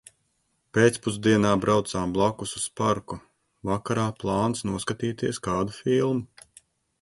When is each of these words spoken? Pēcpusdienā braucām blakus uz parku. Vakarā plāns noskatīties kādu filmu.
Pēcpusdienā 0.75 1.51
braucām 1.65 2.15
blakus 2.15 2.53
uz 2.61 2.63
parku. 2.81 3.19
Vakarā 3.71 4.07
plāns 4.25 4.65
noskatīties 4.71 5.43
kādu 5.51 5.77
filmu. 5.83 6.49